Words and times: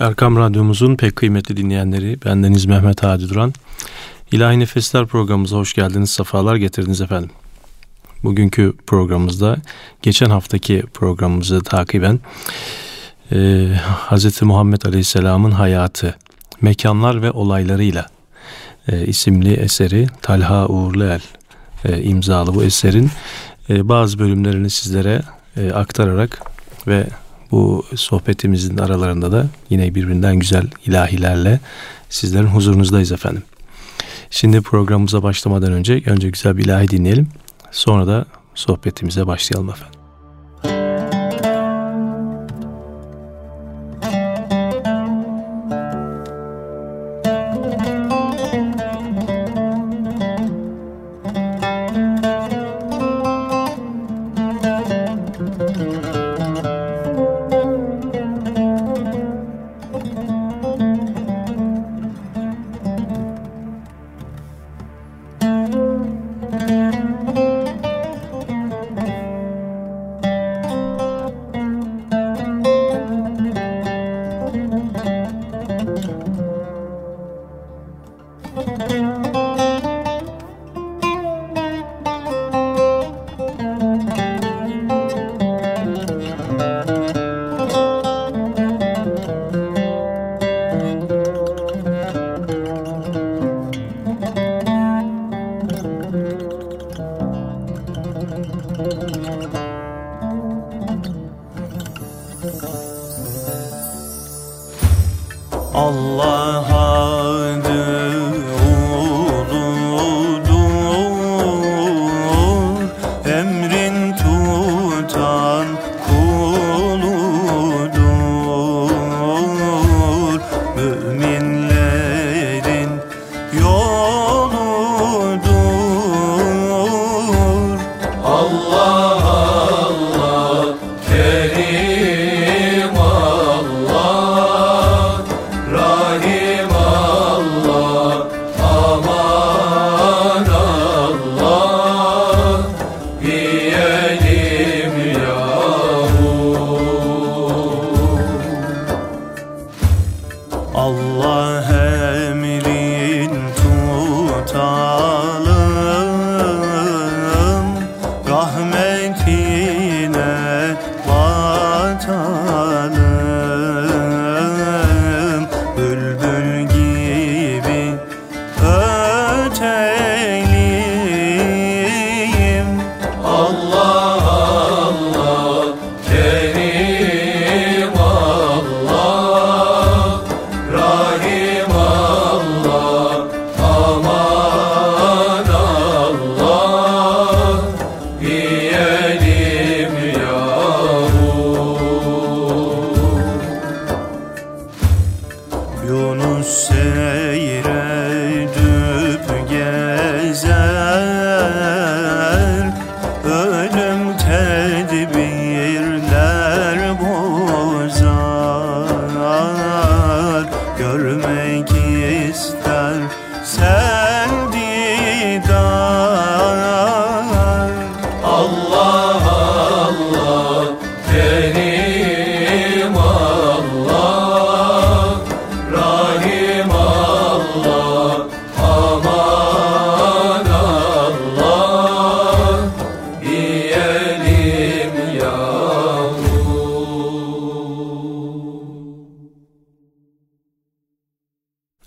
Erkam 0.00 0.36
Radyomuzun 0.36 0.96
pek 0.96 1.16
kıymetli 1.16 1.56
dinleyenleri, 1.56 2.18
bendeniz 2.24 2.66
Mehmet 2.66 3.02
Hadi 3.02 3.28
Duran. 3.28 3.52
İlahi 4.32 4.58
Nefesler 4.58 5.06
programımıza 5.06 5.56
hoş 5.56 5.74
geldiniz, 5.74 6.10
sefalar 6.10 6.56
getirdiniz 6.56 7.00
efendim. 7.00 7.30
Bugünkü 8.22 8.72
programımızda 8.86 9.56
geçen 10.02 10.30
haftaki 10.30 10.82
programımızı 10.94 11.62
takiben 11.62 12.20
e, 13.32 13.68
Hz. 14.10 14.42
Muhammed 14.42 14.82
Aleyhisselam'ın 14.82 15.50
hayatı, 15.50 16.16
mekanlar 16.60 17.22
ve 17.22 17.30
olaylarıyla 17.30 18.06
e, 18.88 19.06
isimli 19.06 19.52
eseri 19.52 20.06
Talha 20.22 20.66
Uğurluel 20.66 21.20
e, 21.84 22.02
imzalı 22.02 22.54
bu 22.54 22.64
eserin 22.64 23.10
e, 23.70 23.88
bazı 23.88 24.18
bölümlerini 24.18 24.70
sizlere 24.70 25.22
e, 25.56 25.72
aktararak 25.72 26.42
ve 26.86 27.06
bu 27.54 27.84
sohbetimizin 27.96 28.78
aralarında 28.78 29.32
da 29.32 29.46
yine 29.70 29.94
birbirinden 29.94 30.36
güzel 30.36 30.70
ilahilerle 30.86 31.60
sizlerin 32.08 32.46
huzurunuzdayız 32.46 33.12
efendim. 33.12 33.42
Şimdi 34.30 34.60
programımıza 34.60 35.22
başlamadan 35.22 35.72
önce 35.72 36.02
önce 36.06 36.30
güzel 36.30 36.56
bir 36.56 36.64
ilahi 36.64 36.88
dinleyelim. 36.88 37.28
Sonra 37.70 38.06
da 38.06 38.26
sohbetimize 38.54 39.26
başlayalım 39.26 39.70
efendim. 39.70 40.03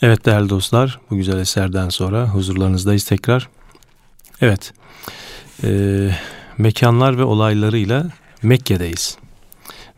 Evet 0.01 0.25
değerli 0.25 0.49
dostlar 0.49 0.99
bu 1.09 1.17
güzel 1.17 1.37
eserden 1.37 1.89
sonra 1.89 2.27
huzurlarınızdayız 2.27 3.05
tekrar. 3.05 3.49
Evet 4.41 4.73
e, 5.63 5.69
mekanlar 6.57 7.17
ve 7.17 7.23
olaylarıyla 7.23 8.09
Mekke'deyiz. 8.43 9.17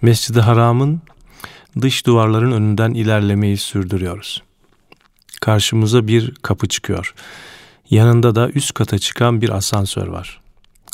Mescid-i 0.01 0.39
Haram'ın 0.39 1.01
dış 1.81 2.05
duvarların 2.05 2.51
önünden 2.51 2.93
ilerlemeyi 2.93 3.57
sürdürüyoruz. 3.57 4.43
Karşımıza 5.41 6.07
bir 6.07 6.35
kapı 6.35 6.67
çıkıyor. 6.67 7.13
Yanında 7.89 8.35
da 8.35 8.49
üst 8.49 8.73
kata 8.73 8.99
çıkan 8.99 9.41
bir 9.41 9.49
asansör 9.49 10.07
var. 10.07 10.41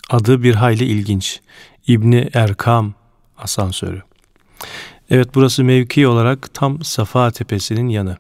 Adı 0.10 0.44
bir 0.44 0.56
hayli 0.56 0.84
ilginç. 0.86 1.40
İbni 1.88 2.30
Erkam 2.34 2.94
asansörü. 3.38 4.02
Evet 5.10 5.30
burası 5.36 5.64
mevki 5.64 6.08
olarak 6.08 6.54
tam 6.54 6.84
Safa 6.84 7.32
Tepesi'nin 7.32 7.90
yanı. 7.90 8.18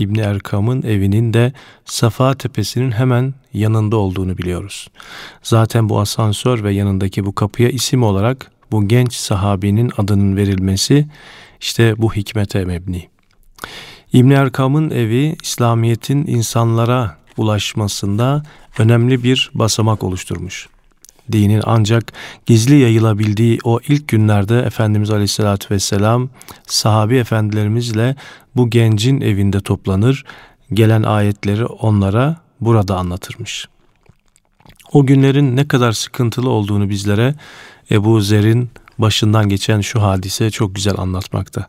İbni 0.00 0.20
Erkam'ın 0.20 0.82
evinin 0.82 1.32
de 1.32 1.52
Safa 1.84 2.34
Tepesi'nin 2.34 2.90
hemen 2.90 3.34
yanında 3.52 3.96
olduğunu 3.96 4.38
biliyoruz. 4.38 4.88
Zaten 5.42 5.88
bu 5.88 6.00
asansör 6.00 6.64
ve 6.64 6.72
yanındaki 6.72 7.26
bu 7.26 7.34
kapıya 7.34 7.68
isim 7.68 8.02
olarak 8.02 8.50
bu 8.72 8.88
genç 8.88 9.14
sahabinin 9.14 9.90
adının 9.98 10.36
verilmesi 10.36 11.06
işte 11.60 11.94
bu 11.98 12.14
hikmete 12.14 12.64
mebni. 12.64 13.08
İbni 14.12 14.34
Erkam'ın 14.34 14.90
evi 14.90 15.36
İslamiyet'in 15.42 16.26
insanlara 16.26 17.16
ulaşmasında 17.36 18.42
önemli 18.78 19.24
bir 19.24 19.50
basamak 19.54 20.04
oluşturmuş. 20.04 20.68
Dinin 21.32 21.62
ancak 21.64 22.12
gizli 22.46 22.78
yayılabildiği 22.78 23.58
o 23.64 23.80
ilk 23.88 24.08
günlerde 24.08 24.60
Efendimiz 24.60 25.10
Aleyhisselatü 25.10 25.74
Vesselam 25.74 26.28
sahabi 26.66 27.16
efendilerimizle 27.16 28.16
bu 28.56 28.70
gencin 28.70 29.20
evinde 29.20 29.60
toplanır, 29.60 30.24
gelen 30.72 31.02
ayetleri 31.02 31.66
onlara 31.66 32.36
burada 32.60 32.96
anlatırmış. 32.96 33.68
O 34.92 35.06
günlerin 35.06 35.56
ne 35.56 35.68
kadar 35.68 35.92
sıkıntılı 35.92 36.50
olduğunu 36.50 36.88
bizlere 36.88 37.34
Ebu 37.90 38.20
Zer'in 38.20 38.70
başından 38.98 39.48
geçen 39.48 39.80
şu 39.80 40.02
hadise 40.02 40.50
çok 40.50 40.74
güzel 40.74 40.94
anlatmakta. 40.98 41.66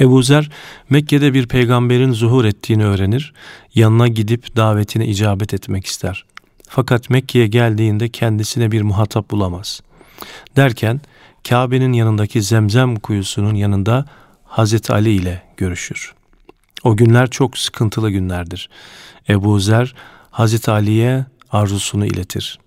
Ebu 0.00 0.22
Zer 0.22 0.50
Mekke'de 0.90 1.34
bir 1.34 1.48
peygamberin 1.48 2.12
zuhur 2.12 2.44
ettiğini 2.44 2.84
öğrenir, 2.84 3.32
yanına 3.74 4.08
gidip 4.08 4.56
davetine 4.56 5.06
icabet 5.06 5.54
etmek 5.54 5.86
ister. 5.86 6.24
Fakat 6.72 7.10
Mekke'ye 7.10 7.46
geldiğinde 7.46 8.08
kendisine 8.08 8.72
bir 8.72 8.82
muhatap 8.82 9.30
bulamaz. 9.30 9.80
Derken 10.56 11.00
Kabe'nin 11.48 11.92
yanındaki 11.92 12.42
Zemzem 12.42 12.96
kuyusunun 12.96 13.54
yanında 13.54 14.04
Hazreti 14.44 14.92
Ali 14.92 15.10
ile 15.10 15.42
görüşür. 15.56 16.14
O 16.84 16.96
günler 16.96 17.30
çok 17.30 17.58
sıkıntılı 17.58 18.10
günlerdir. 18.10 18.68
Ebu 19.28 19.60
Zer 19.60 19.94
Hazreti 20.30 20.70
Ali'ye 20.70 21.24
arzusunu 21.52 22.06
iletir. 22.06 22.58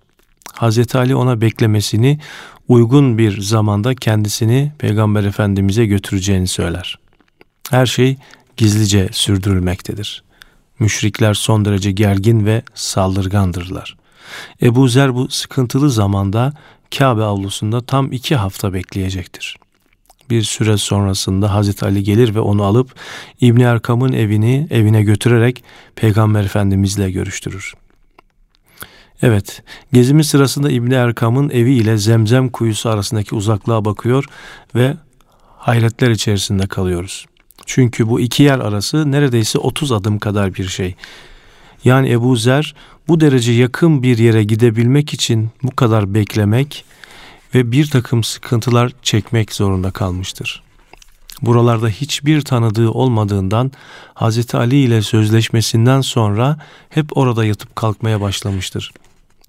Hazreti 0.52 0.98
Ali 0.98 1.14
ona 1.16 1.40
beklemesini 1.40 2.18
uygun 2.68 3.18
bir 3.18 3.40
zamanda 3.40 3.94
kendisini 3.94 4.72
Peygamber 4.78 5.24
Efendimiz'e 5.24 5.86
götüreceğini 5.86 6.48
söyler. 6.48 6.98
Her 7.70 7.86
şey 7.86 8.16
gizlice 8.56 9.08
sürdürülmektedir. 9.12 10.24
Müşrikler 10.78 11.34
son 11.34 11.64
derece 11.64 11.92
gergin 11.92 12.46
ve 12.46 12.62
saldırgandırlar. 12.74 13.96
Ebu 14.62 14.88
Zer 14.88 15.14
bu 15.14 15.28
sıkıntılı 15.28 15.90
zamanda 15.90 16.52
Kabe 16.98 17.22
avlusunda 17.22 17.80
tam 17.80 18.12
iki 18.12 18.36
hafta 18.36 18.72
bekleyecektir. 18.74 19.56
Bir 20.30 20.42
süre 20.42 20.76
sonrasında 20.76 21.54
Hazreti 21.54 21.84
Ali 21.84 22.02
gelir 22.02 22.34
ve 22.34 22.40
onu 22.40 22.62
alıp 22.62 22.94
İbni 23.40 23.62
Erkam'ın 23.62 24.12
evini 24.12 24.66
evine 24.70 25.02
götürerek 25.02 25.64
Peygamber 25.96 26.44
Efendimizle 26.44 27.10
görüştürür. 27.10 27.74
Evet, 29.22 29.62
gezimiz 29.92 30.28
sırasında 30.28 30.70
İbni 30.70 30.94
Erkam'ın 30.94 31.50
evi 31.50 31.74
ile 31.74 31.98
Zemzem 31.98 32.48
kuyusu 32.48 32.88
arasındaki 32.88 33.34
uzaklığa 33.34 33.84
bakıyor 33.84 34.24
ve 34.74 34.94
hayretler 35.58 36.10
içerisinde 36.10 36.66
kalıyoruz. 36.66 37.26
Çünkü 37.66 38.08
bu 38.08 38.20
iki 38.20 38.42
yer 38.42 38.58
arası 38.58 39.12
neredeyse 39.12 39.58
30 39.58 39.92
adım 39.92 40.18
kadar 40.18 40.54
bir 40.54 40.68
şey. 40.68 40.94
Yani 41.84 42.10
Ebu 42.10 42.36
Zer 42.36 42.74
bu 43.08 43.20
derece 43.20 43.52
yakın 43.52 44.02
bir 44.02 44.18
yere 44.18 44.44
gidebilmek 44.44 45.14
için 45.14 45.50
bu 45.62 45.76
kadar 45.76 46.14
beklemek 46.14 46.84
ve 47.54 47.72
bir 47.72 47.90
takım 47.90 48.24
sıkıntılar 48.24 48.92
çekmek 49.02 49.52
zorunda 49.52 49.90
kalmıştır. 49.90 50.62
Buralarda 51.42 51.88
hiçbir 51.88 52.40
tanıdığı 52.40 52.90
olmadığından 52.90 53.72
Hz. 54.14 54.54
Ali 54.54 54.76
ile 54.76 55.02
sözleşmesinden 55.02 56.00
sonra 56.00 56.58
hep 56.88 57.16
orada 57.16 57.44
yatıp 57.44 57.76
kalkmaya 57.76 58.20
başlamıştır. 58.20 58.92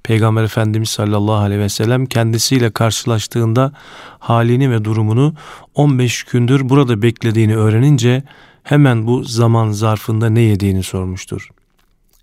Peygamber 0.05 0.43
Efendimiz 0.43 0.89
sallallahu 0.89 1.35
aleyhi 1.35 1.61
ve 1.61 1.69
sellem 1.69 2.05
kendisiyle 2.05 2.71
karşılaştığında 2.71 3.71
halini 4.19 4.71
ve 4.71 4.85
durumunu 4.85 5.33
15 5.75 6.23
gündür 6.23 6.69
burada 6.69 7.01
beklediğini 7.01 7.55
öğrenince 7.55 8.23
hemen 8.63 9.07
bu 9.07 9.23
zaman 9.23 9.71
zarfında 9.71 10.29
ne 10.29 10.41
yediğini 10.41 10.83
sormuştur. 10.83 11.49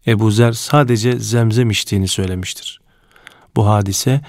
Ebu 0.06 0.30
Zer 0.30 0.52
sadece 0.52 1.18
zemzem 1.18 1.70
içtiğini 1.70 2.08
söylemiştir. 2.08 2.80
Bu 3.56 3.68
hadise 3.68 4.20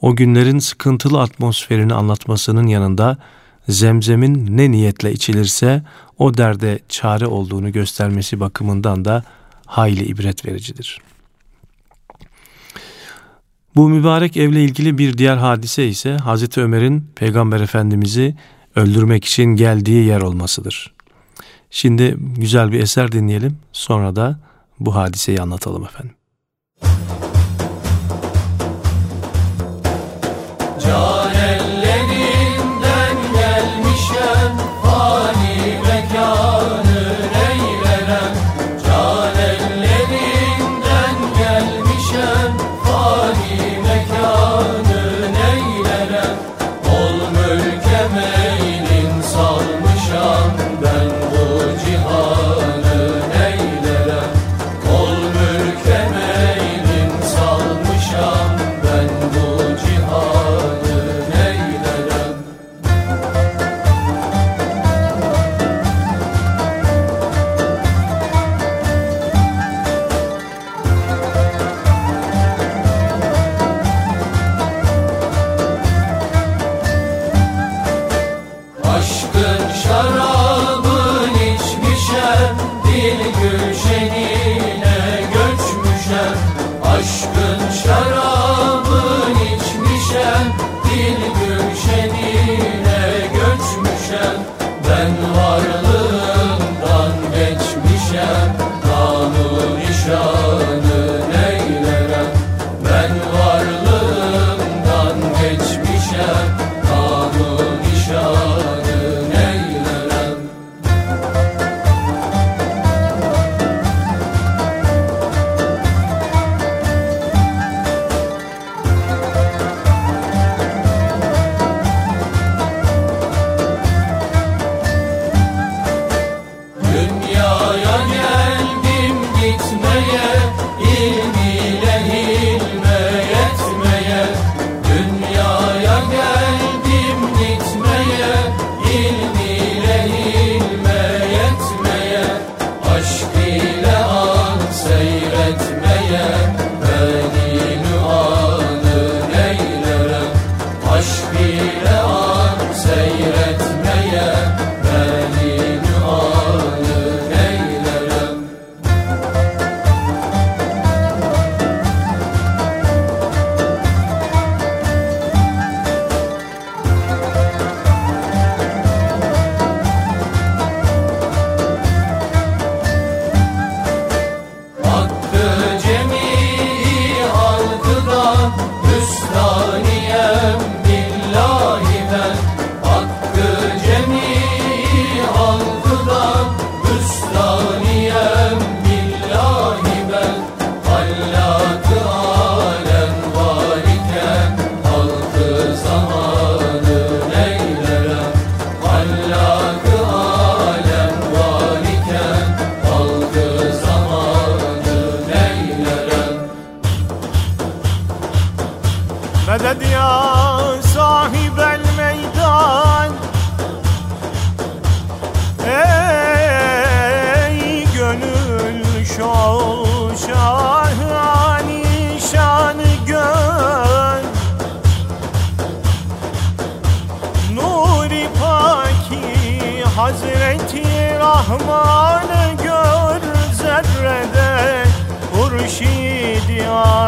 o 0.00 0.16
günlerin 0.16 0.58
sıkıntılı 0.58 1.20
atmosferini 1.20 1.94
anlatmasının 1.94 2.66
yanında 2.66 3.16
zemzemin 3.68 4.56
ne 4.56 4.70
niyetle 4.70 5.12
içilirse 5.12 5.82
o 6.18 6.36
derde 6.36 6.78
çare 6.88 7.26
olduğunu 7.26 7.72
göstermesi 7.72 8.40
bakımından 8.40 9.04
da 9.04 9.24
hayli 9.66 10.04
ibret 10.04 10.46
vericidir.'' 10.46 11.05
Bu 13.76 13.88
mübarek 13.88 14.36
evle 14.36 14.64
ilgili 14.64 14.98
bir 14.98 15.18
diğer 15.18 15.36
hadise 15.36 15.88
ise 15.88 16.16
Hazreti 16.16 16.60
Ömer'in 16.60 17.10
Peygamber 17.14 17.60
Efendimiz'i 17.60 18.36
öldürmek 18.76 19.24
için 19.24 19.44
geldiği 19.44 20.04
yer 20.04 20.20
olmasıdır. 20.20 20.94
Şimdi 21.70 22.16
güzel 22.18 22.72
bir 22.72 22.80
eser 22.80 23.12
dinleyelim 23.12 23.58
sonra 23.72 24.16
da 24.16 24.38
bu 24.80 24.94
hadiseyi 24.94 25.42
anlatalım 25.42 25.84
efendim. 25.84 26.14
Dünyaya 30.80 31.15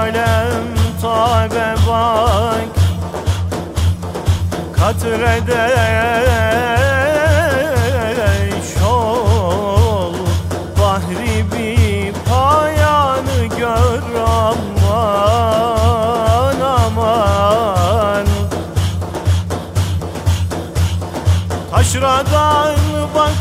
alem 0.09 0.65
tabe 1.03 1.75
bak 1.89 2.69
Katrede 4.77 5.65
şol 8.79 10.15
Bahri 10.81 11.45
bir 11.53 12.13
payanı 12.31 13.41
gör 13.59 14.03
aman 14.27 15.41
aman. 16.61 18.27
Taşradan 21.71 22.77
bakma 23.15 23.38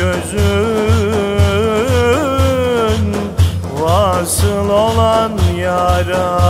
gözün 0.00 0.40
vasıl 3.80 4.68
olan 4.68 5.32
yaranı 5.58 6.40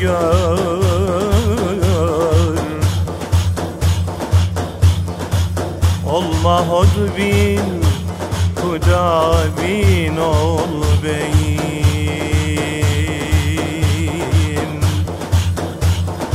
gör. 0.00 0.58
Olma 6.12 6.60
hod 6.60 7.16
bin 7.18 7.60
Huda 8.62 9.34
bin 9.62 10.16
ol 10.16 10.82
beyim. 11.04 11.64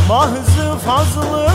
Mahzı 0.10 0.78
fazlıyla 0.86 1.49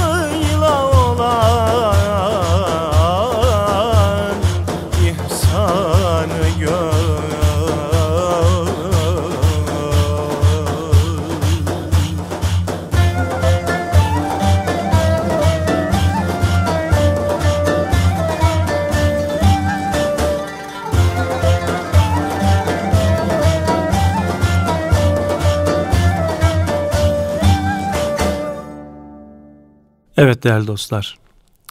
Evet 30.25 30.45
değerli 30.45 30.67
dostlar. 30.67 31.19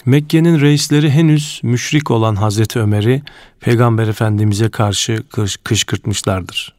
Mekke'nin 0.05 0.61
reisleri 0.61 1.11
henüz 1.11 1.59
müşrik 1.63 2.11
olan 2.11 2.35
Hazreti 2.35 2.79
Ömer'i 2.79 3.21
Peygamber 3.59 4.07
Efendimiz'e 4.07 4.69
karşı 4.69 5.23
kış, 5.29 5.57
kışkırtmışlardır. 5.57 6.73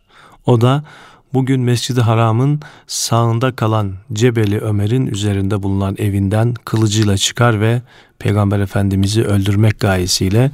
O 0.47 0.61
da 0.61 0.85
bugün 1.33 1.61
Mescid-i 1.61 2.01
Haram'ın 2.01 2.61
sağında 2.87 3.57
kalan 3.57 3.93
Cebeli 4.13 4.59
Ömer'in 4.59 5.07
üzerinde 5.07 5.63
bulunan 5.63 5.97
evinden 5.99 6.55
kılıcıyla 6.65 7.17
çıkar 7.17 7.61
ve 7.61 7.83
Peygamber 8.19 8.61
Efendimiz'i 8.61 9.25
öldürmek 9.25 9.81
gayesiyle 9.81 10.51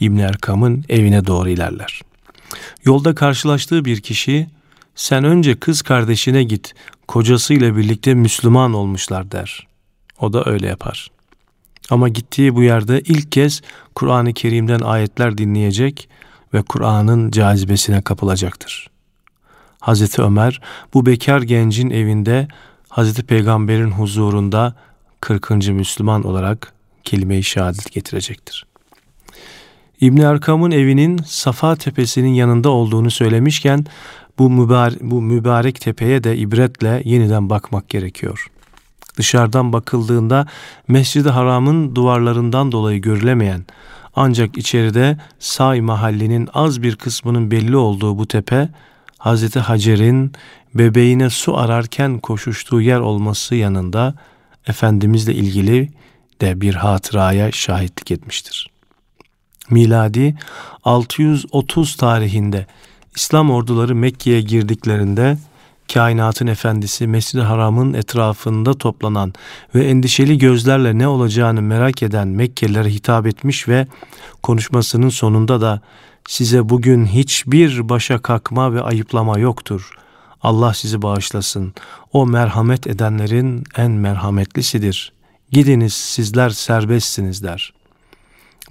İbn 0.00 0.18
Erkam'ın 0.18 0.84
evine 0.88 1.26
doğru 1.26 1.48
ilerler. 1.48 2.00
Yolda 2.84 3.14
karşılaştığı 3.14 3.84
bir 3.84 4.00
kişi 4.00 4.46
sen 4.94 5.24
önce 5.24 5.54
kız 5.54 5.82
kardeşine 5.82 6.42
git 6.42 6.74
kocasıyla 7.08 7.76
birlikte 7.76 8.14
Müslüman 8.14 8.74
olmuşlar 8.74 9.30
der. 9.30 9.73
O 10.20 10.32
da 10.32 10.42
öyle 10.46 10.66
yapar. 10.66 11.10
Ama 11.90 12.08
gittiği 12.08 12.54
bu 12.54 12.62
yerde 12.62 13.00
ilk 13.00 13.32
kez 13.32 13.62
Kur'an-ı 13.94 14.32
Kerim'den 14.32 14.80
ayetler 14.80 15.38
dinleyecek 15.38 16.08
ve 16.54 16.62
Kur'an'ın 16.62 17.30
cazibesine 17.30 18.02
kapılacaktır. 18.02 18.90
Hazreti 19.80 20.22
Ömer 20.22 20.60
bu 20.94 21.06
bekar 21.06 21.42
gencin 21.42 21.90
evinde 21.90 22.48
Hazreti 22.88 23.22
Peygamber'in 23.22 23.90
huzurunda 23.90 24.74
40. 25.20 25.50
Müslüman 25.50 26.24
olarak 26.24 26.72
kelime-i 27.04 27.42
şehadet 27.42 27.92
getirecektir. 27.92 28.66
İbn 30.00 30.20
Erkam'ın 30.20 30.70
evinin 30.70 31.18
Safa 31.26 31.76
tepesinin 31.76 32.34
yanında 32.34 32.70
olduğunu 32.70 33.10
söylemişken 33.10 33.84
bu 34.38 34.50
mübarek, 34.50 35.00
bu 35.00 35.22
mübarek 35.22 35.80
tepeye 35.80 36.24
de 36.24 36.36
ibretle 36.36 37.02
yeniden 37.04 37.50
bakmak 37.50 37.88
gerekiyor. 37.88 38.50
Dışarıdan 39.16 39.72
bakıldığında 39.72 40.46
Mescid-i 40.88 41.28
Haram'ın 41.28 41.94
duvarlarından 41.94 42.72
dolayı 42.72 43.00
görülemeyen 43.00 43.64
ancak 44.16 44.58
içeride 44.58 45.18
Say 45.38 45.80
mahallinin 45.80 46.48
az 46.54 46.82
bir 46.82 46.96
kısmının 46.96 47.50
belli 47.50 47.76
olduğu 47.76 48.18
bu 48.18 48.28
tepe 48.28 48.68
Hazreti 49.18 49.60
Hacer'in 49.60 50.32
bebeğine 50.74 51.30
su 51.30 51.56
ararken 51.56 52.18
koşuştuğu 52.18 52.80
yer 52.80 53.00
olması 53.00 53.54
yanında 53.54 54.14
Efendimizle 54.66 55.34
ilgili 55.34 55.92
de 56.40 56.60
bir 56.60 56.74
hatıraya 56.74 57.52
şahitlik 57.52 58.10
etmiştir. 58.10 58.70
Miladi 59.70 60.36
630 60.84 61.96
tarihinde 61.96 62.66
İslam 63.16 63.50
orduları 63.50 63.94
Mekke'ye 63.94 64.40
girdiklerinde 64.40 65.38
kainatın 65.92 66.46
efendisi 66.46 67.06
Mescid-i 67.06 67.42
Haram'ın 67.42 67.94
etrafında 67.94 68.74
toplanan 68.74 69.32
ve 69.74 69.84
endişeli 69.84 70.38
gözlerle 70.38 70.98
ne 70.98 71.08
olacağını 71.08 71.62
merak 71.62 72.02
eden 72.02 72.28
Mekkelilere 72.28 72.90
hitap 72.90 73.26
etmiş 73.26 73.68
ve 73.68 73.86
konuşmasının 74.42 75.08
sonunda 75.08 75.60
da 75.60 75.80
size 76.28 76.68
bugün 76.68 77.06
hiçbir 77.06 77.88
başa 77.88 78.18
kalkma 78.18 78.74
ve 78.74 78.82
ayıplama 78.82 79.38
yoktur. 79.38 79.90
Allah 80.42 80.74
sizi 80.74 81.02
bağışlasın. 81.02 81.74
O 82.12 82.26
merhamet 82.26 82.86
edenlerin 82.86 83.64
en 83.76 83.90
merhametlisidir. 83.90 85.12
Gidiniz 85.52 85.94
sizler 85.94 86.50
serbestsiniz 86.50 87.42
der. 87.42 87.72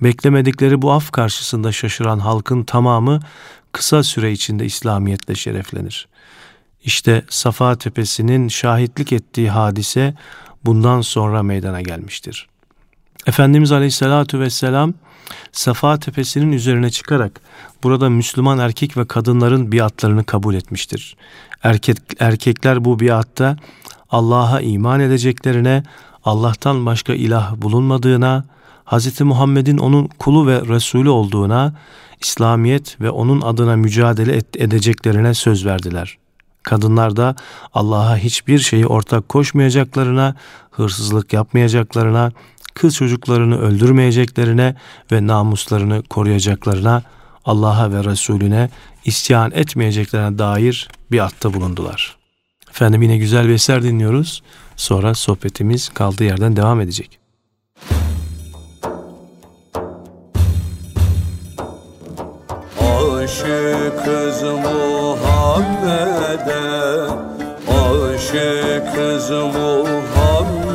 Beklemedikleri 0.01 0.81
bu 0.81 0.91
af 0.91 1.11
karşısında 1.11 1.71
şaşıran 1.71 2.19
halkın 2.19 2.63
tamamı 2.63 3.19
kısa 3.71 4.03
süre 4.03 4.31
içinde 4.31 4.65
İslamiyetle 4.65 5.35
şereflenir. 5.35 6.07
İşte 6.83 7.25
Safa 7.29 7.75
Tepesi'nin 7.75 8.47
şahitlik 8.47 9.13
ettiği 9.13 9.49
hadise 9.49 10.13
bundan 10.65 11.01
sonra 11.01 11.43
meydana 11.43 11.81
gelmiştir. 11.81 12.47
Efendimiz 13.27 13.71
Aleyhisselatü 13.71 14.39
Vesselam 14.39 14.93
Safa 15.51 15.99
Tepesi'nin 15.99 16.51
üzerine 16.51 16.89
çıkarak 16.89 17.41
burada 17.83 18.09
Müslüman 18.09 18.59
erkek 18.59 18.97
ve 18.97 19.07
kadınların 19.07 19.71
biatlarını 19.71 20.23
kabul 20.23 20.55
etmiştir. 20.55 21.17
Erkek, 21.63 21.97
erkekler 22.19 22.85
bu 22.85 22.99
biatta 22.99 23.57
Allah'a 24.09 24.61
iman 24.61 24.99
edeceklerine, 24.99 25.83
Allah'tan 26.23 26.85
başka 26.85 27.13
ilah 27.13 27.55
bulunmadığına, 27.55 28.45
Hz. 28.85 29.21
Muhammed'in 29.21 29.77
onun 29.77 30.07
kulu 30.07 30.47
ve 30.47 30.61
Resulü 30.61 31.09
olduğuna, 31.09 31.73
İslamiyet 32.21 33.01
ve 33.01 33.09
onun 33.09 33.41
adına 33.41 33.75
mücadele 33.75 34.41
edeceklerine 34.57 35.33
söz 35.33 35.65
verdiler. 35.65 36.17
Kadınlar 36.63 37.15
da 37.15 37.35
Allah'a 37.73 38.17
hiçbir 38.17 38.59
şeyi 38.59 38.87
ortak 38.87 39.29
koşmayacaklarına, 39.29 40.35
hırsızlık 40.71 41.33
yapmayacaklarına, 41.33 42.31
kız 42.73 42.95
çocuklarını 42.95 43.59
öldürmeyeceklerine 43.59 44.75
ve 45.11 45.27
namuslarını 45.27 46.03
koruyacaklarına, 46.03 47.03
Allah'a 47.45 47.91
ve 47.91 48.03
Resulüne 48.03 48.69
isyan 49.05 49.51
etmeyeceklerine 49.51 50.37
dair 50.37 50.87
bir 51.11 51.19
atta 51.19 51.53
bulundular. 51.53 52.17
Efendim 52.69 53.01
yine 53.01 53.17
güzel 53.17 53.47
bir 53.47 53.53
eser 53.53 53.83
dinliyoruz. 53.83 54.43
Sonra 54.75 55.13
sohbetimiz 55.13 55.89
kaldığı 55.89 56.23
yerden 56.23 56.55
devam 56.55 56.81
edecek. 56.81 57.22
Aşıkız 63.23 64.43
Muhammed'e 64.43 65.23
Aşıkız 67.67 69.29
Muhammed'e 69.55 70.73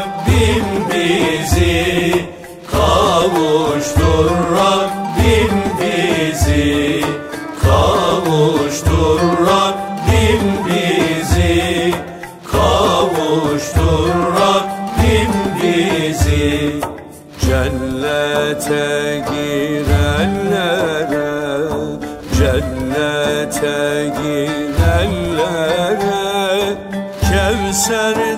Saturday. 27.90 28.29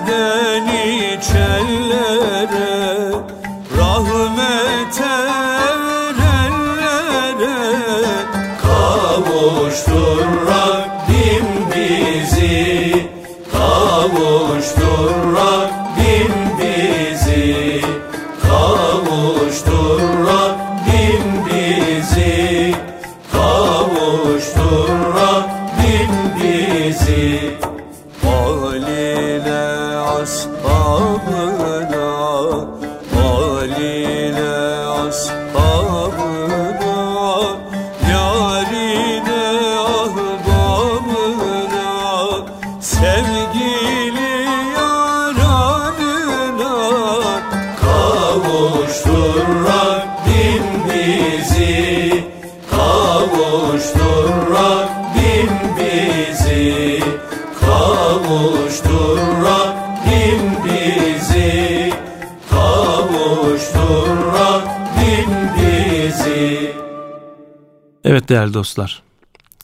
Evet 68.22 68.28
değerli 68.28 68.54
dostlar. 68.54 69.02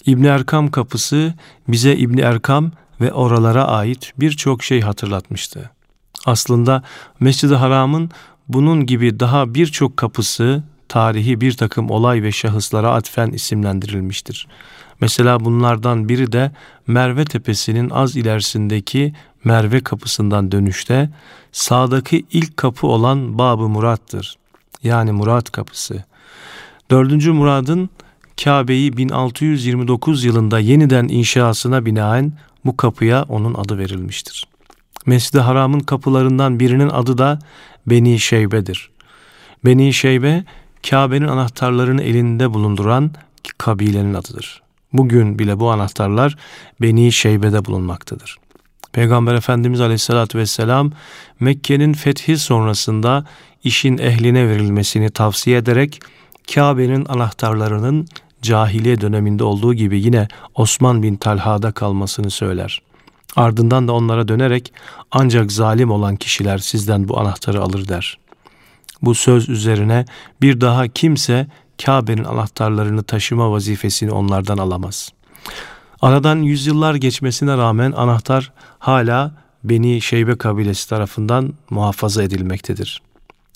İbni 0.06 0.26
Erkam 0.26 0.70
kapısı 0.70 1.34
bize 1.68 1.96
İbni 1.96 2.20
Erkam 2.20 2.72
ve 3.00 3.12
oralara 3.12 3.64
ait 3.64 4.12
birçok 4.20 4.64
şey 4.64 4.80
hatırlatmıştı. 4.80 5.70
Aslında 6.26 6.82
Mescid-i 7.20 7.54
Haram'ın 7.54 8.10
bunun 8.48 8.86
gibi 8.86 9.20
daha 9.20 9.54
birçok 9.54 9.96
kapısı 9.96 10.62
tarihi 10.88 11.40
bir 11.40 11.52
takım 11.52 11.90
olay 11.90 12.22
ve 12.22 12.32
şahıslara 12.32 12.90
atfen 12.90 13.30
isimlendirilmiştir. 13.30 14.48
Mesela 15.00 15.44
bunlardan 15.44 16.08
biri 16.08 16.32
de 16.32 16.52
Merve 16.86 17.24
Tepesi'nin 17.24 17.90
az 17.90 18.16
ilerisindeki 18.16 19.14
Merve 19.44 19.80
kapısından 19.80 20.52
dönüşte 20.52 21.10
sağdaki 21.52 22.26
ilk 22.32 22.56
kapı 22.56 22.86
olan 22.86 23.38
Bab-ı 23.38 23.68
Murat'tır. 23.68 24.36
Yani 24.82 25.12
Murat 25.12 25.52
kapısı. 25.52 26.04
Dördüncü 26.90 27.32
Murad'ın 27.32 27.90
Kabe'yi 28.44 28.96
1629 28.96 30.24
yılında 30.24 30.58
yeniden 30.58 31.08
inşasına 31.08 31.86
binaen 31.86 32.32
bu 32.64 32.76
kapıya 32.76 33.22
onun 33.22 33.54
adı 33.54 33.78
verilmiştir. 33.78 34.44
Mescid-i 35.06 35.40
Haram'ın 35.40 35.80
kapılarından 35.80 36.60
birinin 36.60 36.88
adı 36.88 37.18
da 37.18 37.38
Beni 37.86 38.18
Şeybe'dir. 38.18 38.90
Beni 39.64 39.92
Şeybe, 39.92 40.44
Kabe'nin 40.90 41.28
anahtarlarını 41.28 42.02
elinde 42.02 42.54
bulunduran 42.54 43.10
kabilenin 43.58 44.14
adıdır. 44.14 44.62
Bugün 44.92 45.38
bile 45.38 45.60
bu 45.60 45.70
anahtarlar 45.70 46.36
Beni 46.80 47.12
Şeybe'de 47.12 47.64
bulunmaktadır. 47.64 48.36
Peygamber 48.92 49.34
Efendimiz 49.34 49.80
Aleyhisselatü 49.80 50.38
Vesselam 50.38 50.92
Mekke'nin 51.40 51.92
fethi 51.92 52.38
sonrasında 52.38 53.24
işin 53.64 53.98
ehline 53.98 54.48
verilmesini 54.48 55.10
tavsiye 55.10 55.58
ederek 55.58 56.00
Kabe'nin 56.54 57.04
anahtarlarının 57.04 58.08
cahiliye 58.42 59.00
döneminde 59.00 59.44
olduğu 59.44 59.74
gibi 59.74 60.00
yine 60.00 60.28
Osman 60.54 61.02
bin 61.02 61.16
Talha'da 61.16 61.72
kalmasını 61.72 62.30
söyler. 62.30 62.82
Ardından 63.36 63.88
da 63.88 63.92
onlara 63.92 64.28
dönerek 64.28 64.72
ancak 65.10 65.52
zalim 65.52 65.90
olan 65.90 66.16
kişiler 66.16 66.58
sizden 66.58 67.08
bu 67.08 67.20
anahtarı 67.20 67.62
alır 67.62 67.88
der. 67.88 68.18
Bu 69.02 69.14
söz 69.14 69.48
üzerine 69.48 70.04
bir 70.42 70.60
daha 70.60 70.88
kimse 70.88 71.46
Kabe'nin 71.84 72.24
anahtarlarını 72.24 73.02
taşıma 73.02 73.50
vazifesini 73.52 74.10
onlardan 74.10 74.58
alamaz. 74.58 75.12
Aradan 76.02 76.36
yüzyıllar 76.36 76.94
geçmesine 76.94 77.56
rağmen 77.56 77.92
anahtar 77.92 78.52
hala 78.78 79.32
Beni 79.64 80.00
Şeybe 80.00 80.38
kabilesi 80.38 80.88
tarafından 80.88 81.54
muhafaza 81.70 82.22
edilmektedir. 82.22 83.02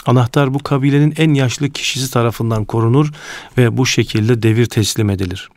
Anahtar 0.06 0.54
bu 0.54 0.58
kabilenin 0.58 1.14
en 1.16 1.34
yaşlı 1.34 1.70
kişisi 1.70 2.12
tarafından 2.12 2.64
korunur 2.64 3.12
ve 3.58 3.76
bu 3.76 3.86
şekilde 3.86 4.42
devir 4.42 4.66
teslim 4.66 5.10
edilir. 5.10 5.48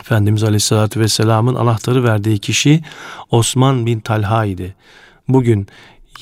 Efendimiz 0.00 0.44
Aleyhisselatü 0.44 1.00
Vesselam'ın 1.00 1.54
anahtarı 1.54 2.04
verdiği 2.04 2.38
kişi 2.38 2.82
Osman 3.30 3.86
bin 3.86 4.00
Talha 4.00 4.44
idi. 4.44 4.74
Bugün 5.28 5.66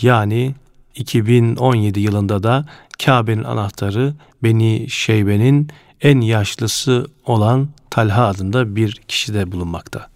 yani 0.03 0.55
2017 0.95 2.01
yılında 2.01 2.43
da 2.43 2.67
Kabe'nin 3.05 3.45
anahtarı 3.45 4.15
Beni 4.43 4.87
Şeybe'nin 4.91 5.69
en 6.01 6.21
yaşlısı 6.21 7.07
olan 7.27 7.69
Talha 7.91 8.27
adında 8.27 8.77
bir 8.77 8.93
kişi 9.09 9.35
de 9.35 9.53
bulunmakta. 9.53 10.09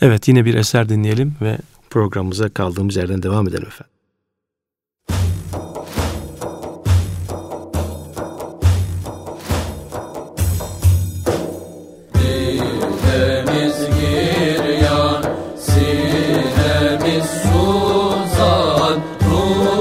Evet 0.00 0.28
yine 0.28 0.44
bir 0.44 0.54
eser 0.54 0.88
dinleyelim 0.88 1.34
ve 1.40 1.58
programımıza 1.90 2.48
kaldığımız 2.48 2.96
yerden 2.96 3.22
devam 3.22 3.48
edelim 3.48 3.66
efendim. 3.66 3.99
oh. 19.52 19.79